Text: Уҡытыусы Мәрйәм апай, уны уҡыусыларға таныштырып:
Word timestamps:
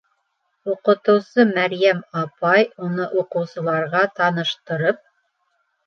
Уҡытыусы 0.71 1.45
Мәрйәм 1.51 2.01
апай, 2.23 2.67
уны 2.87 3.09
уҡыусыларға 3.23 4.05
таныштырып: 4.23 5.09